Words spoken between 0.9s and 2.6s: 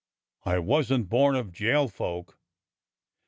born of jail folk."